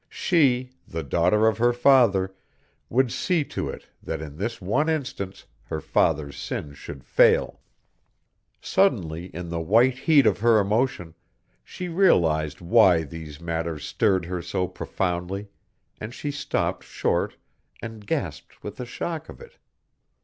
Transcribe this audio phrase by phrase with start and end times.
[0.09, 2.33] She, the daughter of her father,
[2.89, 7.61] would see to it that in this one instance her father's sin should fail!
[8.61, 11.13] Suddenly, in the white heat of her emotion,
[11.63, 15.49] she realized why these matters stirred her so profoundly,
[15.99, 17.37] and she stopped short
[17.79, 19.59] and gasped with the shock of it.